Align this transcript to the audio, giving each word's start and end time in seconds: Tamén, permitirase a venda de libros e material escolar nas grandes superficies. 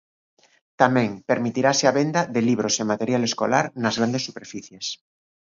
Tamén, 0.81 1.09
permitirase 1.31 1.85
a 1.87 1.95
venda 1.99 2.21
de 2.33 2.41
libros 2.49 2.75
e 2.81 2.89
material 2.91 3.21
escolar 3.25 3.65
nas 3.81 3.95
grandes 3.99 4.25
superficies. 4.27 4.85